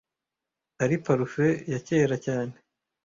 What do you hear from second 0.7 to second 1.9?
ari parufe ya